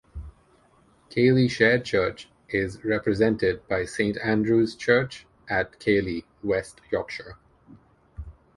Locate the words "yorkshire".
6.91-7.37